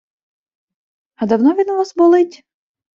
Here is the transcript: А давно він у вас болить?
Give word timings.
А 1.15 1.23
давно 1.25 1.53
він 1.53 1.69
у 1.69 1.75
вас 1.77 1.95
болить? 1.95 2.43